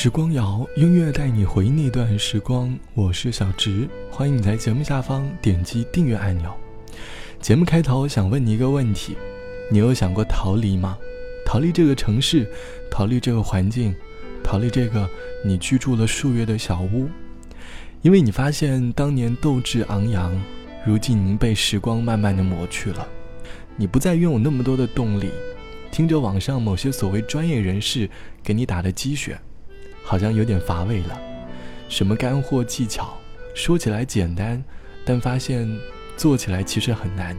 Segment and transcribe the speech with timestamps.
[0.00, 2.72] 时光谣，音乐带你回忆那段时光。
[2.94, 6.54] 我是小植，欢迎你在节目下方点击订阅按钮。
[7.40, 9.16] 节目开头想问你一个问题：
[9.72, 10.96] 你有想过逃离吗？
[11.44, 12.48] 逃离这个城市，
[12.88, 13.92] 逃离这个环境，
[14.44, 15.10] 逃离这个
[15.44, 17.08] 你居住了数月的小屋，
[18.00, 20.32] 因为你发现当年斗志昂扬，
[20.86, 23.04] 如今已经被时光慢慢的磨去了。
[23.74, 25.28] 你不再拥有那么多的动力，
[25.90, 28.08] 听着网上某些所谓专业人士
[28.44, 29.36] 给你打的鸡血，
[30.08, 31.20] 好像有点乏味了。
[31.90, 33.14] 什么干货技巧，
[33.54, 34.64] 说起来简单，
[35.04, 35.68] 但发现
[36.16, 37.36] 做起来其实很难。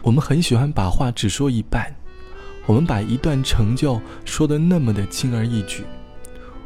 [0.00, 1.94] 我们很喜欢把话只说一半，
[2.64, 5.84] 我们把一段成就说的那么的轻而易举，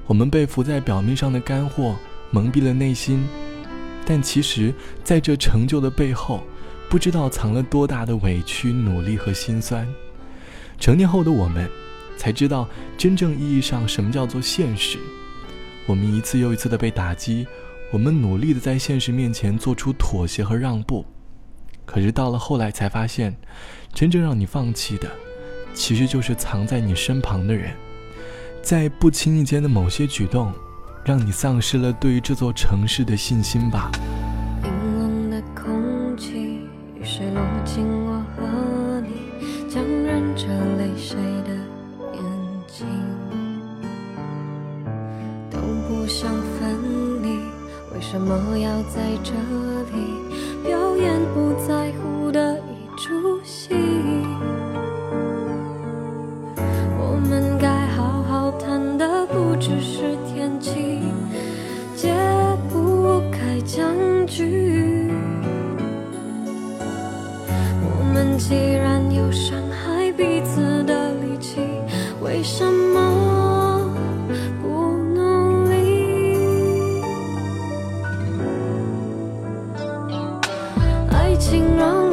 [0.06, 1.96] 我们被浮在表面上的干货
[2.30, 3.26] 蒙蔽了内心，
[4.06, 4.72] 但其实
[5.02, 6.40] 在这成就的背后。
[6.88, 9.84] 不知道藏了多大的委屈、努力和心酸。
[10.78, 11.68] 成年后的我们，
[12.16, 14.96] 才知道真正意义上什么叫做现实。
[15.86, 17.46] 我们一次又一次的被打击，
[17.92, 21.06] 我们努力的在现实面前做出妥协和让步。
[21.84, 23.36] 可是到了后来才发现，
[23.94, 25.08] 真正让你放弃的，
[25.72, 27.72] 其实就是藏在你身旁的人，
[28.60, 30.52] 在不经意间的某些举动，
[31.04, 33.92] 让你丧失了对于这座城市的信心吧。
[34.60, 36.62] 冰冷的空气，
[37.04, 38.75] 谁落进我和
[48.16, 49.32] 为什么要在这
[49.92, 50.00] 里
[50.64, 51.20] 表演？
[51.34, 53.74] 不在乎的一出戏。
[56.98, 60.98] 我们该好好谈的不只是天气，
[61.94, 62.14] 解
[62.70, 63.94] 不开僵
[64.26, 65.12] 局。
[67.82, 69.60] 我们既然有伤
[81.56, 82.05] 形容。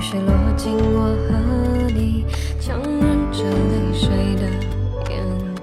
[0.00, 1.36] 雨水落进我和
[1.94, 2.24] 你
[2.58, 4.48] 强忍着泪水的
[5.10, 5.14] 眼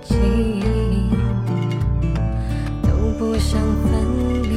[0.04, 0.62] 睛。
[2.84, 2.88] 都
[3.18, 3.90] 不想分
[4.44, 4.54] 离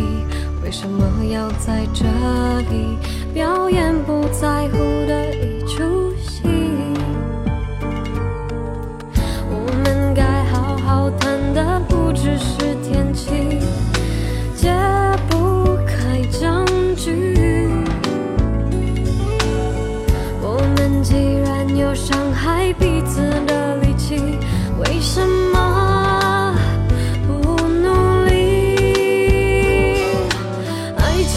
[0.63, 2.05] 为什么要在这
[2.71, 2.99] 里？
[3.33, 4.77] 表演不在乎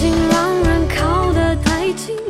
[0.03, 2.22] 心让人靠得太近。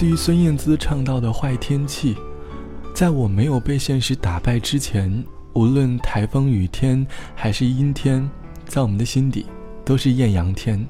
[0.00, 2.14] 自于孙燕姿唱到的《坏天气》。
[2.94, 8.26] 在我没有被现实打败之前，无论台风雨天还是阴天，
[8.64, 9.44] 在我们的心底
[9.84, 10.88] 都是艳阳天。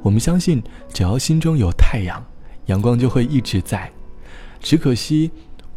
[0.00, 0.62] 我们相信，
[0.94, 2.24] 只要心中有太阳，
[2.68, 3.92] 阳光就会一直在。
[4.60, 5.30] 只可惜，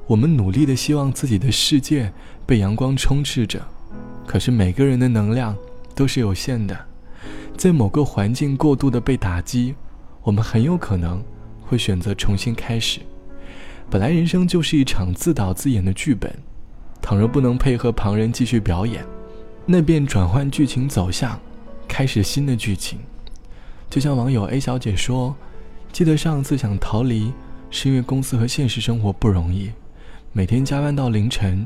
[0.07, 2.09] 我们努力的希望自己的世界
[2.45, 3.61] 被阳光充斥着，
[4.25, 5.53] 可是每个人的能量
[5.93, 6.85] 都是有限的，
[7.57, 9.75] 在某个环境过度的被打击，
[10.23, 11.21] 我们很有可能
[11.71, 12.99] 会选择重新开始。
[13.89, 16.29] 本来人生就是一场自导自演的剧本，
[17.01, 19.05] 倘若不能配合旁人继续表演，
[19.65, 21.39] 那便转换剧情走向，
[21.87, 22.99] 开始新的剧情。
[23.89, 25.33] 就像网友 A 小姐说
[25.93, 27.31] ：“记得上次想逃离，
[27.69, 29.71] 是因为公司和现实生活不容易，
[30.33, 31.65] 每天加班到凌晨，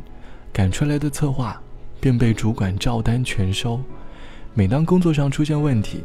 [0.53, 1.59] 赶出来的策划
[1.99, 3.81] 便被主管照单全收。
[4.53, 6.03] 每当工作上出现问题，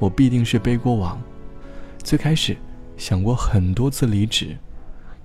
[0.00, 1.20] 我必定是背锅王。
[2.04, 2.56] 最开始
[2.98, 4.54] 想过很多次离职。”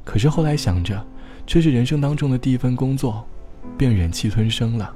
[0.06, 1.06] 可是后来想着，
[1.46, 3.28] 这是人生当中的第一份工作，
[3.78, 4.94] 便忍气吞声了。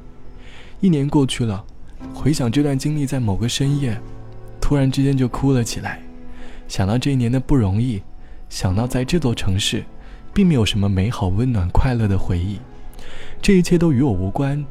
[0.80, 1.66] 一年过去了，
[2.14, 4.00] 回想这段经历，在某个深夜，
[4.62, 6.02] 突然之间就哭了起来。
[6.68, 8.04] 想到这一年的不容易，
[8.50, 9.84] 想到在这座城市，
[10.34, 12.60] 并没有什么美好、温暖、快乐的回忆，
[13.42, 14.64] 这一切都与我无关。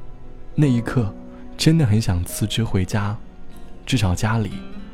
[0.55, 1.15] 那一刻，
[1.57, 3.17] 真的很想辞职回家，
[3.87, 4.51] 至少家里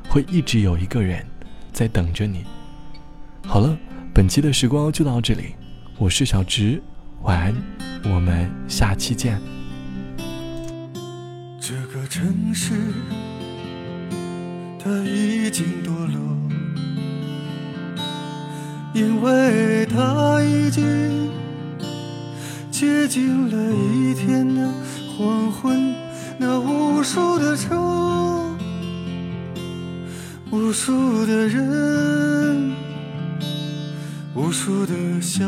[0.08, 1.26] 会一直有一个人
[1.72, 2.44] 在等着你。
[3.44, 3.76] 好了。
[4.14, 5.54] 本期的时光就到这里，
[5.96, 6.82] 我是小直，
[7.22, 7.54] 晚安，
[8.04, 9.40] 我们下期见。
[11.58, 12.74] 这个城市，
[14.78, 16.20] 它已经堕落，
[18.92, 21.30] 因为它已经
[22.70, 24.70] 接近了一天的
[25.16, 25.94] 黄昏，
[26.38, 27.74] 那无数的车，
[30.50, 32.91] 无数的人。
[34.34, 35.44] 无数的小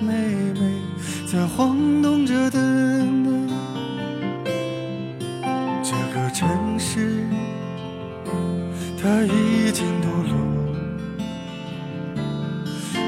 [0.00, 0.12] 妹
[0.58, 0.60] 妹
[1.30, 3.48] 在晃动着灯，
[5.82, 6.48] 这个城
[6.78, 7.26] 市
[9.02, 10.34] 它已经堕落，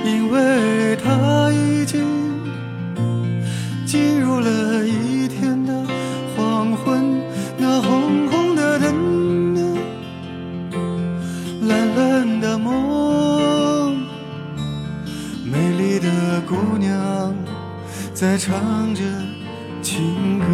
[0.04, 2.31] 因为它已经
[18.22, 19.02] 在唱着
[19.82, 20.46] 情歌，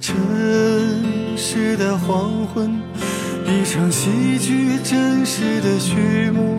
[0.00, 0.16] 城
[1.36, 2.82] 市的黄昏，
[3.46, 6.58] 一场戏剧真实的序幕。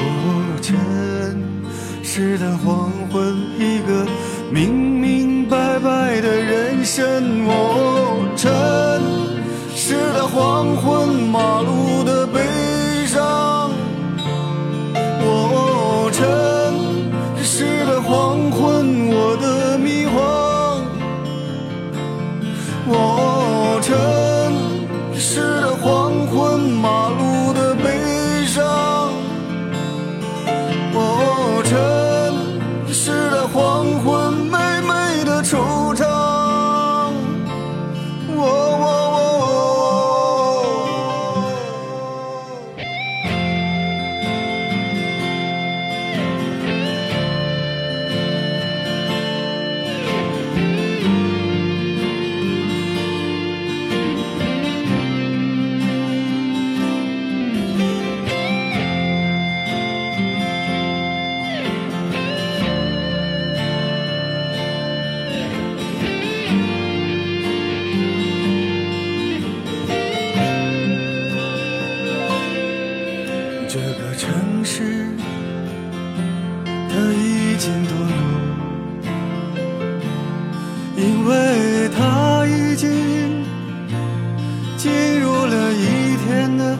[0.00, 0.76] 哦，城
[2.02, 4.04] 市的黄昏，一个
[4.50, 7.46] 明明白白的人生。
[7.46, 8.50] 哦，城
[9.76, 10.99] 市的黄昏，
[73.72, 75.06] 这个城市，
[76.64, 78.12] 它已经堕落，
[80.96, 83.44] 因为它已经
[84.76, 86.76] 进入了一天的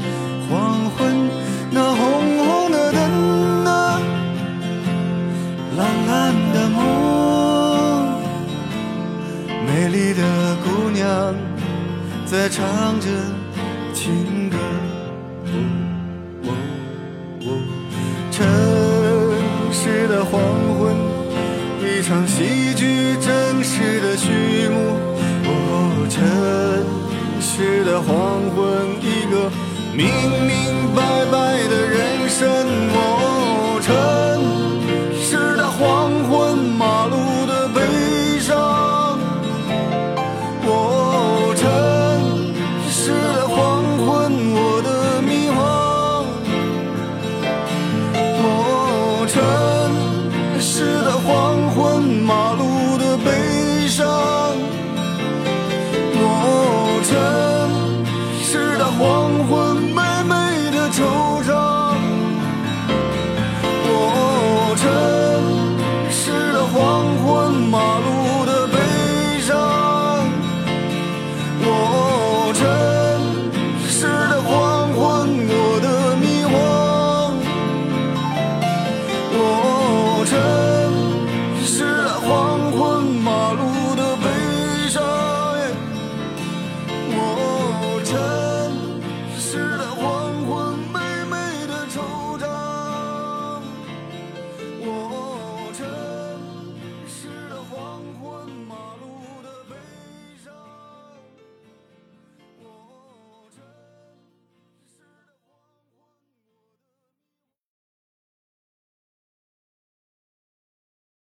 [0.49, 1.31] 黄昏。
[1.71, 2.05] 那红
[2.39, 4.03] 红的灯啊，
[5.77, 8.21] 蓝蓝的梦，
[9.65, 11.37] 美丽的姑娘
[12.27, 13.07] 在唱着
[13.95, 14.40] 情。
[22.11, 24.97] 一场戏剧真实的序幕
[25.45, 25.49] 哦
[26.09, 26.21] 真
[27.41, 29.49] 实的黄昏一个
[29.95, 30.09] 明
[30.45, 31.37] 明白白
[31.69, 32.49] 的人生
[32.93, 33.89] 哦真
[35.23, 38.59] 实的黄昏马路的悲伤。
[40.67, 41.63] 哦真
[42.91, 45.61] 实的黄昏我的迷惘。
[48.43, 49.80] 哦真